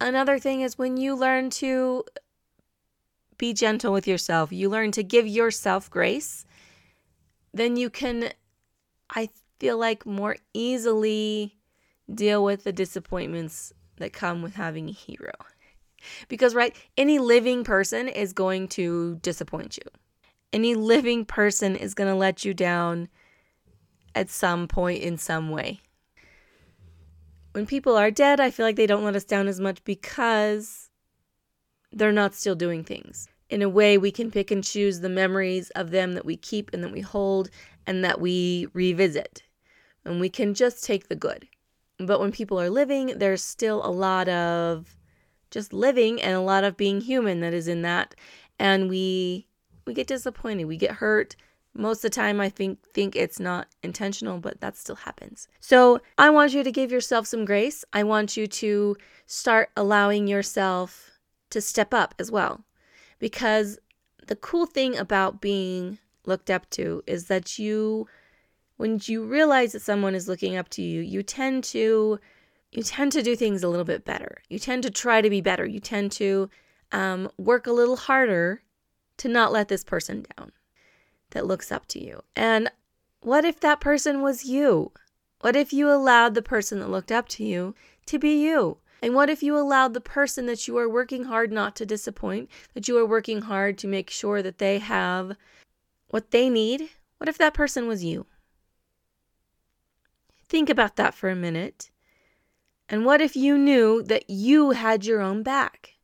Another 0.00 0.38
thing 0.38 0.62
is 0.62 0.78
when 0.78 0.97
you 0.97 1.14
learn 1.14 1.50
to 1.50 2.04
be 3.38 3.52
gentle 3.52 3.93
with 3.93 4.07
yourself, 4.07 4.52
you 4.52 4.69
learn 4.69 4.93
to 4.93 5.02
give 5.02 5.26
yourself 5.26 5.90
grace, 5.90 6.45
then 7.52 7.76
you 7.76 7.90
can 7.90 8.31
I 9.11 9.31
feel 9.59 9.78
like 9.78 10.05
more 10.05 10.37
easily 10.52 11.57
deal 12.12 12.43
with 12.45 12.64
the 12.64 12.73
disappointments 12.73 13.73
that 13.97 14.12
come 14.12 14.43
with 14.43 14.55
having 14.55 14.88
a 14.88 14.93
hero. 14.93 15.33
Because, 16.28 16.55
right, 16.55 16.76
any 16.97 17.19
living 17.19 17.64
person 17.64 18.09
is 18.09 18.33
going 18.33 18.69
to 18.69 19.16
disappoint 19.23 19.76
you. 19.76 19.90
Any 20.52 20.75
living 20.75 21.25
person 21.25 21.75
is 21.75 21.95
going 21.95 22.09
to 22.09 22.16
let 22.16 22.45
you 22.45 22.55
down 22.55 23.09
at 24.14 24.31
some 24.31 24.69
point 24.69 25.02
in 25.02 25.19
some 25.19 25.50
way. 25.50 25.81
When 27.52 27.66
people 27.66 27.97
are 27.97 28.11
dead, 28.11 28.38
I 28.38 28.50
feel 28.50 28.66
like 28.66 28.76
they 28.76 28.87
don't 28.87 29.05
let 29.05 29.16
us 29.16 29.25
down 29.25 29.49
as 29.49 29.59
much 29.59 29.83
because 29.85 30.86
they're 31.93 32.12
not 32.12 32.35
still 32.35 32.55
doing 32.55 32.85
things. 32.85 33.28
In 33.49 33.62
a 33.62 33.69
way, 33.69 33.97
we 33.97 34.11
can 34.11 34.31
pick 34.31 34.50
and 34.50 34.62
choose 34.62 35.00
the 35.00 35.09
memories 35.09 35.71
of 35.71 35.90
them 35.90 36.14
that 36.14 36.25
we 36.25 36.37
keep 36.37 36.73
and 36.73 36.83
that 36.83 36.93
we 36.93 37.00
hold 37.00 37.49
and 37.87 38.05
that 38.05 38.21
we 38.21 38.66
revisit. 38.73 39.43
And 40.05 40.21
we 40.21 40.28
can 40.28 40.55
just 40.55 40.85
take 40.85 41.09
the 41.09 41.16
good. 41.16 41.49
But 41.99 42.21
when 42.21 42.33
people 42.33 42.61
are 42.61 42.71
living, 42.71 43.19
there's 43.19 43.43
still 43.43 43.85
a 43.85 43.90
lot 43.90 44.28
of 44.28 44.97
just 45.50 45.73
living 45.73 46.21
and 46.21 46.35
a 46.35 46.40
lot 46.40 46.64
of 46.64 46.76
being 46.76 47.00
human 47.00 47.40
that 47.40 47.55
is 47.55 47.69
in 47.69 47.83
that. 47.83 48.14
And 48.59 48.88
we 48.88 49.47
we 49.87 49.95
get 49.95 50.09
disappointed, 50.09 50.64
we 50.64 50.76
get 50.76 50.93
hurt. 50.93 51.37
Most 51.73 51.99
of 51.99 52.02
the 52.02 52.11
time 52.11 52.40
I 52.40 52.49
think 52.49 52.78
think 52.93 53.14
it's 53.14 53.38
not 53.38 53.69
intentional, 53.83 54.38
but 54.38 54.61
that 54.61 54.76
still 54.76 54.97
happens. 54.97 55.47
So, 55.61 56.00
I 56.19 56.31
want 56.31 56.55
you 56.55 56.64
to 56.64 56.73
give 56.73 56.90
yourself 56.90 57.26
some 57.26 57.45
grace. 57.45 57.85
I 57.93 58.02
want 58.02 58.37
you 58.37 58.47
to 58.47 58.97
start 59.26 59.71
allowing 59.76 60.26
yourself 60.26 61.15
to 61.50 61.61
step 61.61 61.95
up 61.95 62.15
as 62.19 62.31
well. 62.31 62.65
Because 63.19 63.79
the 64.26 64.37
cool 64.37 64.67
thing 64.67 64.97
about 64.97 65.41
being 65.41 65.99
looked 66.25 66.50
up 66.50 66.69
to 66.71 67.03
is 67.07 67.26
that 67.26 67.59
you 67.59 68.09
when 68.76 69.00
you 69.05 69.25
realize 69.25 69.73
that 69.73 69.81
someone 69.81 70.15
is 70.15 70.29
looking 70.29 70.55
up 70.57 70.69
to 70.69 70.83
you, 70.83 71.00
you 71.00 71.23
tend 71.23 71.65
to 71.65 72.19
you 72.73 72.83
tend 72.83 73.12
to 73.12 73.23
do 73.23 73.35
things 73.35 73.62
a 73.62 73.69
little 73.69 73.85
bit 73.85 74.05
better. 74.05 74.43
You 74.49 74.59
tend 74.59 74.83
to 74.83 74.91
try 74.91 75.23
to 75.23 75.31
be 75.31 75.41
better. 75.41 75.65
You 75.65 75.81
tend 75.81 76.12
to 76.12 76.50
um, 76.93 77.31
work 77.38 77.67
a 77.67 77.73
little 77.73 77.97
harder 77.97 78.62
to 79.19 79.29
not 79.29 79.53
let 79.53 79.69
this 79.69 79.83
person 79.83 80.26
down 80.37 80.53
that 81.31 81.47
looks 81.47 81.73
up 81.73 81.87
to 81.88 82.05
you. 82.05 82.23
And 82.35 82.71
what 83.21 83.45
if 83.45 83.61
that 83.61 83.81
person 83.81 84.21
was 84.21 84.45
you? 84.45 84.93
What 85.41 85.57
if 85.57 85.73
you 85.73 85.91
allowed 85.91 86.35
the 86.35 86.43
person 86.43 86.81
that 86.81 86.91
looked 86.91 87.12
up 87.12 87.29
to 87.31 87.45
you 87.45 87.75
to 88.07 88.19
be 88.19 88.43
you? 88.43 88.79
And 89.03 89.15
what 89.15 89.31
if 89.31 89.43
you 89.43 89.57
allowed 89.57 89.95
the 89.95 90.00
person 90.00 90.47
that 90.47 90.67
you 90.67 90.79
are 90.79 90.88
working 90.88 91.25
hard 91.25 91.53
not 91.53 91.76
to 91.76 91.87
disappoint, 91.87 92.50
that 92.75 92.88
you 92.88 92.97
are 92.99 93.07
working 93.07 93.43
hard 93.43 93.79
to 93.79 93.87
make 93.87 94.11
sure 94.11 94.43
that 94.43 94.59
they 94.59 94.79
have 94.79 95.37
what 96.09 96.31
they 96.31 96.49
need? 96.49 96.88
What 97.19 97.29
if 97.29 97.38
that 97.38 97.55
person 97.55 97.87
was 97.87 98.05
you? 98.05 98.26
Think 100.49 100.71
about 100.71 100.97
that 100.97 101.15
for 101.15 101.29
a 101.29 101.37
minute. 101.37 101.91
And 102.88 103.05
what 103.05 103.21
if 103.21 103.37
you 103.37 103.59
knew 103.59 104.03
that 104.05 104.31
you 104.31 104.71
had 104.71 105.05
your 105.05 105.21
own 105.21 105.43
back? 105.43 105.95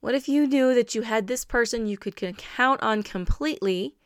What 0.00 0.14
if 0.14 0.28
you 0.28 0.46
knew 0.46 0.74
that 0.74 0.94
you 0.94 1.02
had 1.02 1.26
this 1.26 1.44
person 1.44 1.86
you 1.86 1.98
could 1.98 2.16
count 2.16 2.82
on 2.82 3.02
completely 3.02 3.96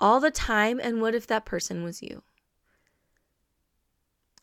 all 0.00 0.18
the 0.18 0.30
time? 0.30 0.80
And 0.82 1.02
what 1.02 1.14
if 1.14 1.26
that 1.26 1.44
person 1.44 1.82
was 1.82 2.02
you? 2.02 2.22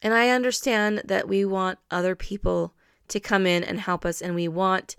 And 0.01 0.13
I 0.13 0.29
understand 0.29 1.01
that 1.06 1.27
we 1.27 1.44
want 1.44 1.79
other 1.91 2.15
people 2.15 2.74
to 3.10 3.20
come 3.20 3.46
in 3.46 3.63
and 3.63 3.79
help 3.79 4.06
us, 4.06 4.22
and 4.22 4.36
we 4.36 4.48
want 4.48 4.96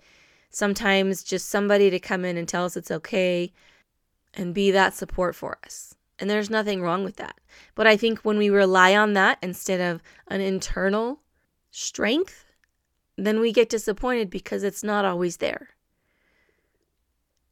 sometimes 0.49 1.23
just 1.23 1.49
somebody 1.49 1.89
to 1.89 1.99
come 1.99 2.25
in 2.25 2.37
and 2.37 2.47
tell 2.47 2.65
us 2.65 2.75
it's 2.75 2.91
okay 2.91 3.53
and 4.33 4.53
be 4.53 4.71
that 4.71 4.93
support 4.93 5.35
for 5.35 5.57
us. 5.63 5.95
And 6.19 6.29
there's 6.29 6.49
nothing 6.49 6.81
wrong 6.81 7.03
with 7.03 7.15
that. 7.15 7.39
But 7.73 7.87
I 7.87 7.97
think 7.97 8.19
when 8.19 8.37
we 8.37 8.49
rely 8.49 8.95
on 8.95 9.13
that 9.13 9.39
instead 9.41 9.81
of 9.81 10.03
an 10.27 10.41
internal 10.41 11.21
strength, 11.71 12.45
then 13.17 13.39
we 13.39 13.51
get 13.51 13.69
disappointed 13.69 14.29
because 14.29 14.63
it's 14.63 14.83
not 14.83 15.05
always 15.05 15.37
there. 15.37 15.69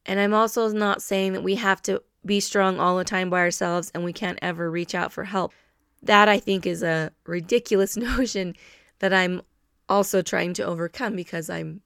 And 0.06 0.20
I'm 0.20 0.34
also 0.34 0.68
not 0.68 1.02
saying 1.02 1.32
that 1.32 1.42
we 1.42 1.56
have 1.56 1.82
to 1.82 2.02
be 2.24 2.40
strong 2.40 2.78
all 2.78 2.96
the 2.96 3.04
time 3.04 3.30
by 3.30 3.40
ourselves 3.40 3.90
and 3.94 4.04
we 4.04 4.12
can't 4.12 4.38
ever 4.40 4.70
reach 4.70 4.94
out 4.94 5.12
for 5.12 5.24
help. 5.24 5.52
That 6.02 6.28
I 6.28 6.38
think 6.38 6.66
is 6.66 6.82
a 6.82 7.12
ridiculous 7.26 7.96
notion 7.96 8.54
that 9.00 9.12
I'm 9.12 9.42
also 9.88 10.22
trying 10.22 10.54
to 10.54 10.64
overcome 10.64 11.16
because 11.16 11.50
I'm 11.50 11.82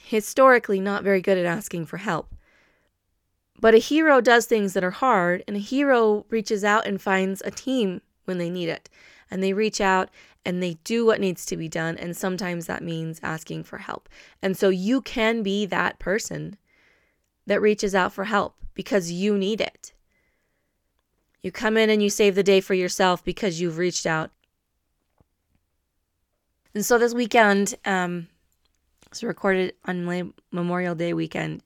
historically 0.00 0.80
not 0.80 1.04
very 1.04 1.20
good 1.20 1.38
at 1.38 1.44
asking 1.44 1.86
for 1.86 1.98
help. 1.98 2.34
But 3.60 3.74
a 3.74 3.78
hero 3.78 4.20
does 4.20 4.46
things 4.46 4.72
that 4.72 4.82
are 4.82 4.90
hard, 4.90 5.44
and 5.46 5.56
a 5.56 5.60
hero 5.60 6.26
reaches 6.30 6.64
out 6.64 6.86
and 6.86 7.00
finds 7.00 7.42
a 7.44 7.50
team 7.50 8.00
when 8.24 8.38
they 8.38 8.50
need 8.50 8.68
it. 8.68 8.88
And 9.30 9.42
they 9.42 9.52
reach 9.52 9.80
out 9.80 10.10
and 10.44 10.62
they 10.62 10.74
do 10.84 11.06
what 11.06 11.20
needs 11.20 11.46
to 11.46 11.56
be 11.56 11.68
done. 11.68 11.96
And 11.96 12.16
sometimes 12.16 12.66
that 12.66 12.82
means 12.82 13.20
asking 13.22 13.64
for 13.64 13.78
help. 13.78 14.08
And 14.42 14.56
so 14.56 14.68
you 14.68 15.00
can 15.00 15.42
be 15.42 15.64
that 15.66 15.98
person 15.98 16.56
that 17.46 17.62
reaches 17.62 17.94
out 17.94 18.12
for 18.12 18.24
help 18.24 18.56
because 18.74 19.12
you 19.12 19.38
need 19.38 19.60
it. 19.60 19.92
You 21.42 21.50
come 21.50 21.76
in 21.76 21.90
and 21.90 22.02
you 22.02 22.10
save 22.10 22.34
the 22.34 22.42
day 22.42 22.60
for 22.60 22.74
yourself 22.74 23.24
because 23.24 23.60
you've 23.60 23.78
reached 23.78 24.06
out. 24.06 24.30
And 26.74 26.84
so 26.84 26.98
this 26.98 27.12
weekend, 27.12 27.74
um, 27.84 28.28
it's 29.10 29.22
recorded 29.22 29.74
on 29.84 30.32
Memorial 30.52 30.94
Day 30.94 31.12
weekend. 31.12 31.62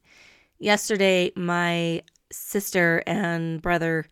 Yesterday, 0.59 1.31
my 1.37 2.03
sister 2.33 3.03
and 3.07 3.63
brother 3.63 4.07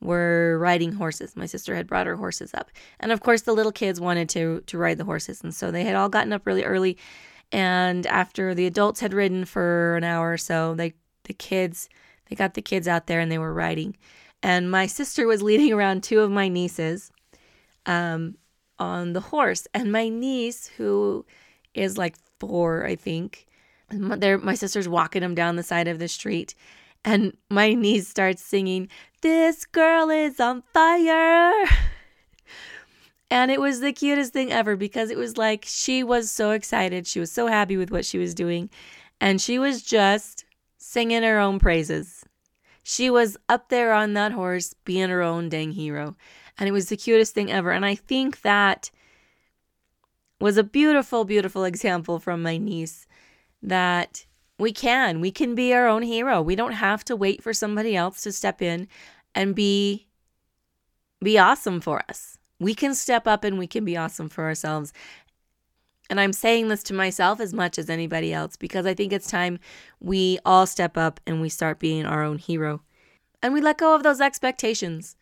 were 0.00 0.56
riding 0.58 0.92
horses. 0.92 1.36
My 1.36 1.46
sister 1.46 1.74
had 1.74 1.86
brought 1.86 2.06
her 2.06 2.16
horses 2.16 2.54
up. 2.54 2.70
And 3.00 3.10
of 3.12 3.20
course 3.20 3.42
the 3.42 3.52
little 3.52 3.72
kids 3.72 4.00
wanted 4.00 4.28
to 4.30 4.62
to 4.66 4.78
ride 4.78 4.98
the 4.98 5.04
horses. 5.04 5.42
And 5.42 5.54
so 5.54 5.70
they 5.70 5.84
had 5.84 5.96
all 5.96 6.08
gotten 6.08 6.32
up 6.32 6.46
really 6.46 6.64
early. 6.64 6.96
And 7.50 8.06
after 8.06 8.54
the 8.54 8.66
adults 8.66 9.00
had 9.00 9.12
ridden 9.12 9.44
for 9.44 9.96
an 9.96 10.04
hour 10.04 10.32
or 10.32 10.38
so, 10.38 10.74
they 10.74 10.94
the 11.24 11.34
kids 11.34 11.88
they 12.28 12.36
got 12.36 12.54
the 12.54 12.62
kids 12.62 12.86
out 12.86 13.06
there 13.06 13.20
and 13.20 13.30
they 13.32 13.38
were 13.38 13.52
riding 13.52 13.96
and 14.42 14.70
my 14.70 14.86
sister 14.86 15.26
was 15.26 15.42
leading 15.42 15.72
around 15.72 16.02
two 16.02 16.20
of 16.20 16.30
my 16.30 16.48
nieces 16.48 17.10
um, 17.86 18.36
on 18.78 19.12
the 19.12 19.20
horse. 19.20 19.66
And 19.74 19.90
my 19.90 20.08
niece, 20.08 20.68
who 20.68 21.26
is 21.74 21.98
like 21.98 22.16
four, 22.38 22.86
I 22.86 22.94
think, 22.94 23.46
my, 23.92 24.36
my 24.36 24.54
sister's 24.54 24.88
walking 24.88 25.22
them 25.22 25.34
down 25.34 25.56
the 25.56 25.62
side 25.62 25.88
of 25.88 25.98
the 25.98 26.08
street. 26.08 26.54
And 27.04 27.36
my 27.50 27.74
niece 27.74 28.08
starts 28.08 28.42
singing, 28.42 28.88
This 29.22 29.64
girl 29.64 30.10
is 30.10 30.40
on 30.40 30.62
fire. 30.72 31.52
And 33.30 33.50
it 33.50 33.60
was 33.60 33.80
the 33.80 33.92
cutest 33.92 34.32
thing 34.32 34.50
ever 34.50 34.74
because 34.74 35.10
it 35.10 35.18
was 35.18 35.36
like 35.36 35.64
she 35.66 36.02
was 36.02 36.30
so 36.30 36.52
excited. 36.52 37.06
She 37.06 37.20
was 37.20 37.30
so 37.30 37.46
happy 37.46 37.76
with 37.76 37.90
what 37.90 38.06
she 38.06 38.16
was 38.16 38.34
doing. 38.34 38.70
And 39.20 39.38
she 39.38 39.58
was 39.58 39.82
just 39.82 40.46
singing 40.78 41.22
her 41.22 41.38
own 41.38 41.58
praises. 41.58 42.24
She 42.90 43.10
was 43.10 43.36
up 43.50 43.68
there 43.68 43.92
on 43.92 44.14
that 44.14 44.32
horse 44.32 44.72
being 44.86 45.10
her 45.10 45.20
own 45.20 45.50
dang 45.50 45.72
hero. 45.72 46.16
And 46.56 46.66
it 46.66 46.72
was 46.72 46.88
the 46.88 46.96
cutest 46.96 47.34
thing 47.34 47.52
ever. 47.52 47.70
And 47.70 47.84
I 47.84 47.94
think 47.94 48.40
that 48.40 48.90
was 50.40 50.56
a 50.56 50.64
beautiful, 50.64 51.26
beautiful 51.26 51.64
example 51.64 52.18
from 52.18 52.42
my 52.42 52.56
niece 52.56 53.06
that 53.62 54.24
we 54.58 54.72
can. 54.72 55.20
We 55.20 55.30
can 55.30 55.54
be 55.54 55.74
our 55.74 55.86
own 55.86 56.00
hero. 56.00 56.40
We 56.40 56.56
don't 56.56 56.72
have 56.72 57.04
to 57.04 57.14
wait 57.14 57.42
for 57.42 57.52
somebody 57.52 57.94
else 57.94 58.22
to 58.22 58.32
step 58.32 58.62
in 58.62 58.88
and 59.34 59.54
be 59.54 60.06
be 61.22 61.36
awesome 61.36 61.82
for 61.82 62.02
us. 62.08 62.38
We 62.58 62.74
can 62.74 62.94
step 62.94 63.26
up 63.26 63.44
and 63.44 63.58
we 63.58 63.66
can 63.66 63.84
be 63.84 63.98
awesome 63.98 64.30
for 64.30 64.44
ourselves. 64.44 64.94
And 66.10 66.18
I'm 66.18 66.32
saying 66.32 66.68
this 66.68 66.82
to 66.84 66.94
myself 66.94 67.38
as 67.40 67.52
much 67.52 67.78
as 67.78 67.90
anybody 67.90 68.32
else 68.32 68.56
because 68.56 68.86
I 68.86 68.94
think 68.94 69.12
it's 69.12 69.30
time 69.30 69.58
we 70.00 70.38
all 70.44 70.66
step 70.66 70.96
up 70.96 71.20
and 71.26 71.40
we 71.40 71.48
start 71.48 71.78
being 71.78 72.06
our 72.06 72.22
own 72.22 72.38
hero. 72.38 72.82
And 73.42 73.52
we 73.52 73.60
let 73.60 73.78
go 73.78 73.94
of 73.94 74.02
those 74.02 74.20
expectations, 74.20 75.16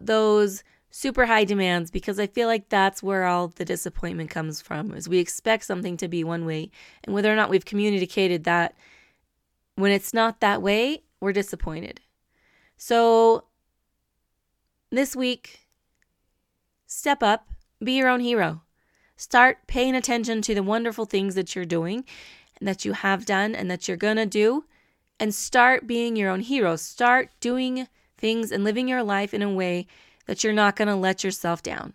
those 0.00 0.62
super 0.90 1.26
high 1.26 1.44
demands, 1.44 1.90
because 1.90 2.18
I 2.18 2.26
feel 2.26 2.48
like 2.48 2.68
that's 2.68 3.02
where 3.02 3.24
all 3.24 3.48
the 3.48 3.64
disappointment 3.64 4.30
comes 4.30 4.62
from 4.62 4.92
is 4.94 5.08
we 5.08 5.18
expect 5.18 5.64
something 5.64 5.96
to 5.98 6.08
be 6.08 6.24
one 6.24 6.46
way. 6.46 6.70
And 7.04 7.14
whether 7.14 7.30
or 7.30 7.36
not 7.36 7.50
we've 7.50 7.64
communicated 7.64 8.44
that 8.44 8.74
when 9.74 9.92
it's 9.92 10.14
not 10.14 10.40
that 10.40 10.62
way, 10.62 11.02
we're 11.20 11.32
disappointed. 11.32 12.00
So 12.76 13.44
this 14.90 15.16
week, 15.16 15.66
step 16.86 17.22
up, 17.22 17.48
be 17.82 17.92
your 17.92 18.08
own 18.08 18.20
hero. 18.20 18.62
Start 19.16 19.66
paying 19.66 19.94
attention 19.94 20.42
to 20.42 20.54
the 20.54 20.62
wonderful 20.62 21.06
things 21.06 21.34
that 21.34 21.54
you're 21.54 21.64
doing 21.64 22.04
and 22.58 22.68
that 22.68 22.84
you 22.84 22.92
have 22.92 23.24
done 23.24 23.54
and 23.54 23.70
that 23.70 23.88
you're 23.88 23.96
going 23.96 24.16
to 24.16 24.26
do 24.26 24.64
and 25.18 25.34
start 25.34 25.86
being 25.86 26.16
your 26.16 26.30
own 26.30 26.40
hero. 26.40 26.76
Start 26.76 27.30
doing 27.40 27.88
things 28.18 28.52
and 28.52 28.64
living 28.64 28.88
your 28.88 29.02
life 29.02 29.32
in 29.32 29.42
a 29.42 29.52
way 29.52 29.86
that 30.26 30.44
you're 30.44 30.52
not 30.52 30.76
going 30.76 30.88
to 30.88 30.94
let 30.94 31.24
yourself 31.24 31.62
down. 31.62 31.94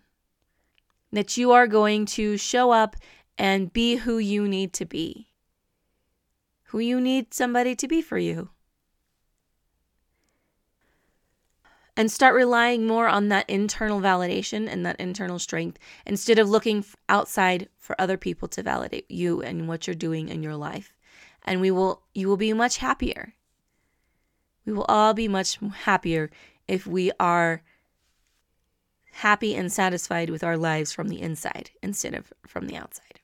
That 1.12 1.36
you 1.36 1.52
are 1.52 1.66
going 1.66 2.06
to 2.06 2.36
show 2.36 2.70
up 2.70 2.96
and 3.38 3.72
be 3.72 3.96
who 3.96 4.18
you 4.18 4.48
need 4.48 4.72
to 4.74 4.84
be. 4.84 5.28
Who 6.64 6.78
you 6.78 7.00
need 7.00 7.34
somebody 7.34 7.76
to 7.76 7.86
be 7.86 8.02
for 8.02 8.18
you. 8.18 8.50
And 11.96 12.10
start 12.10 12.34
relying 12.34 12.86
more 12.86 13.06
on 13.08 13.28
that 13.28 13.48
internal 13.48 14.00
validation 14.00 14.66
and 14.66 14.84
that 14.86 14.98
internal 14.98 15.38
strength 15.38 15.78
instead 16.06 16.38
of 16.38 16.48
looking 16.48 16.84
outside 17.08 17.68
for 17.76 18.00
other 18.00 18.16
people 18.16 18.48
to 18.48 18.62
validate 18.62 19.10
you 19.10 19.42
and 19.42 19.68
what 19.68 19.86
you're 19.86 19.94
doing 19.94 20.28
in 20.28 20.42
your 20.42 20.56
life. 20.56 20.94
And 21.44 21.60
we 21.60 21.70
will 21.70 22.02
you 22.14 22.28
will 22.28 22.36
be 22.36 22.52
much 22.52 22.78
happier. 22.78 23.34
We 24.64 24.72
will 24.72 24.84
all 24.84 25.12
be 25.12 25.28
much 25.28 25.58
happier 25.84 26.30
if 26.68 26.86
we 26.86 27.10
are 27.18 27.62
happy 29.16 29.54
and 29.54 29.70
satisfied 29.70 30.30
with 30.30 30.42
our 30.42 30.56
lives 30.56 30.92
from 30.92 31.08
the 31.08 31.20
inside 31.20 31.70
instead 31.82 32.14
of 32.14 32.32
from 32.46 32.68
the 32.68 32.76
outside. 32.76 33.20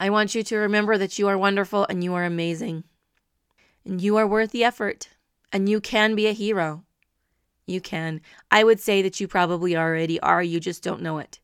I 0.00 0.10
want 0.10 0.34
you 0.34 0.42
to 0.42 0.56
remember 0.56 0.98
that 0.98 1.18
you 1.18 1.26
are 1.28 1.38
wonderful 1.38 1.86
and 1.88 2.04
you 2.04 2.14
are 2.14 2.24
amazing. 2.24 2.84
And 3.84 4.00
you 4.00 4.16
are 4.16 4.26
worth 4.26 4.50
the 4.50 4.64
effort. 4.64 5.08
And 5.50 5.68
you 5.68 5.80
can 5.80 6.14
be 6.14 6.26
a 6.26 6.32
hero 6.32 6.84
You 7.68 7.80
can. 7.80 8.20
I 8.50 8.64
would 8.64 8.80
say 8.80 9.02
that 9.02 9.20
you 9.20 9.28
probably 9.28 9.76
already 9.76 10.18
are, 10.20 10.42
you 10.42 10.58
just 10.58 10.82
don't 10.82 11.02
know 11.02 11.18
it. 11.18 11.38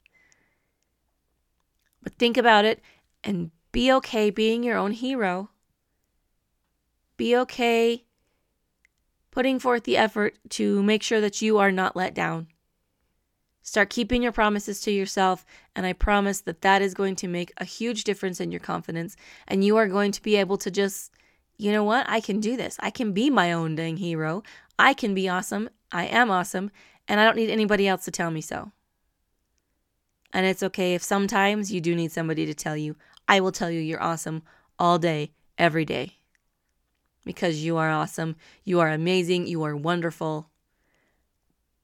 But 2.02 2.14
think 2.14 2.36
about 2.36 2.64
it 2.64 2.80
and 3.22 3.50
be 3.72 3.92
okay 3.92 4.30
being 4.30 4.62
your 4.62 4.76
own 4.76 4.92
hero. 4.92 5.50
Be 7.16 7.36
okay 7.36 8.04
putting 9.30 9.58
forth 9.58 9.82
the 9.84 9.96
effort 9.96 10.38
to 10.48 10.82
make 10.82 11.02
sure 11.02 11.20
that 11.20 11.42
you 11.42 11.58
are 11.58 11.72
not 11.72 11.96
let 11.96 12.14
down. 12.14 12.46
Start 13.62 13.90
keeping 13.90 14.22
your 14.22 14.30
promises 14.30 14.80
to 14.82 14.92
yourself, 14.92 15.44
and 15.74 15.86
I 15.86 15.92
promise 15.92 16.40
that 16.42 16.60
that 16.60 16.82
is 16.82 16.94
going 16.94 17.16
to 17.16 17.28
make 17.28 17.52
a 17.56 17.64
huge 17.64 18.04
difference 18.04 18.38
in 18.38 18.52
your 18.52 18.60
confidence. 18.60 19.16
And 19.48 19.64
you 19.64 19.76
are 19.76 19.88
going 19.88 20.12
to 20.12 20.22
be 20.22 20.36
able 20.36 20.58
to 20.58 20.70
just, 20.70 21.10
you 21.56 21.72
know 21.72 21.84
what? 21.84 22.06
I 22.08 22.20
can 22.20 22.40
do 22.40 22.56
this. 22.56 22.76
I 22.80 22.90
can 22.90 23.12
be 23.12 23.30
my 23.30 23.52
own 23.52 23.74
dang 23.74 23.96
hero. 23.96 24.42
I 24.78 24.94
can 24.94 25.14
be 25.14 25.28
awesome. 25.28 25.70
I 25.92 26.06
am 26.06 26.30
awesome. 26.30 26.70
And 27.06 27.20
I 27.20 27.24
don't 27.24 27.36
need 27.36 27.50
anybody 27.50 27.86
else 27.86 28.04
to 28.06 28.10
tell 28.10 28.30
me 28.30 28.40
so. 28.40 28.72
And 30.32 30.46
it's 30.46 30.62
okay 30.62 30.94
if 30.94 31.02
sometimes 31.02 31.72
you 31.72 31.80
do 31.80 31.94
need 31.94 32.10
somebody 32.10 32.44
to 32.46 32.54
tell 32.54 32.76
you, 32.76 32.96
I 33.28 33.40
will 33.40 33.52
tell 33.52 33.70
you 33.70 33.80
you're 33.80 34.02
awesome 34.02 34.42
all 34.78 34.98
day, 34.98 35.32
every 35.56 35.84
day 35.84 36.14
because 37.24 37.64
you 37.64 37.76
are 37.76 37.90
awesome. 37.90 38.36
You 38.64 38.80
are 38.80 38.90
amazing. 38.90 39.46
You 39.46 39.62
are 39.64 39.76
wonderful. 39.76 40.50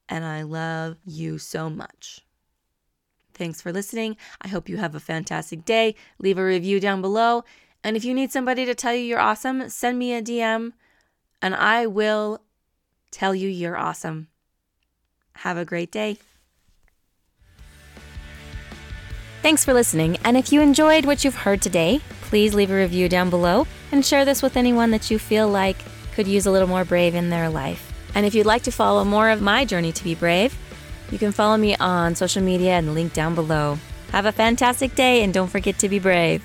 And 0.09 0.25
I 0.25 0.43
love 0.43 0.97
you 1.05 1.39
so 1.39 1.71
much. 1.71 2.21
Thanks 3.33 3.63
for 3.63 3.73
listening. 3.73 4.17
I 4.43 4.49
hope 4.49 4.69
you 4.69 4.77
have 4.77 4.95
a 4.95 5.01
fantastic 5.01 5.65
day. 5.65 5.95
Leave 6.19 6.37
a 6.37 6.45
review 6.45 6.79
down 6.81 7.01
below. 7.01 7.45
And 7.83 7.97
if 7.97 8.05
you 8.05 8.15
need 8.15 8.31
somebody 8.31 8.67
to 8.67 8.75
tell 8.75 8.95
you 8.95 9.01
you're 9.01 9.21
awesome, 9.21 9.69
send 9.69 9.99
me 9.99 10.13
a 10.15 10.23
DM 10.23 10.73
and 11.41 11.55
I 11.55 11.87
will 11.87 12.41
tell 13.11 13.35
you 13.35 13.49
you're 13.49 13.77
awesome. 13.77 14.29
Have 15.37 15.57
a 15.57 15.65
great 15.65 15.91
day. 15.91 16.19
Thanks 19.43 19.65
for 19.65 19.73
listening. 19.73 20.19
And 20.23 20.37
if 20.37 20.53
you 20.53 20.61
enjoyed 20.61 21.07
what 21.07 21.25
you've 21.25 21.35
heard 21.35 21.63
today, 21.63 22.01
please 22.23 22.55
leave 22.55 22.71
a 22.71 22.77
review 22.77 23.09
down 23.09 23.31
below 23.31 23.67
and 23.91 24.05
share 24.05 24.27
this 24.27 24.43
with 24.43 24.57
anyone 24.57 24.91
that 24.91 25.11
you 25.11 25.19
feel 25.19 25.49
like 25.49 25.79
could 26.15 26.29
use 26.29 26.45
a 26.45 26.51
little 26.51 26.69
more 26.69 26.85
brave 26.85 27.15
in 27.15 27.31
their 27.31 27.49
life. 27.49 27.91
And 28.15 28.27
if 28.27 28.35
you'd 28.35 28.47
like 28.47 28.63
to 28.65 28.71
follow 28.71 29.03
more 29.05 29.31
of 29.31 29.41
my 29.41 29.65
journey 29.65 29.93
to 29.93 30.05
be 30.05 30.15
brave, 30.15 30.57
you 31.11 31.19
can 31.19 31.33
follow 31.33 31.57
me 31.57 31.75
on 31.77 32.15
social 32.15 32.43
media 32.43 32.73
and 32.73 32.95
link 32.95 33.15
down 33.15 33.35
below. 33.35 33.79
Have 34.13 34.27
a 34.27 34.33
fantastic 34.33 34.95
day 34.95 35.23
and 35.23 35.33
don't 35.33 35.49
forget 35.49 35.79
to 35.79 35.89
be 35.89 35.99
brave. 35.99 36.45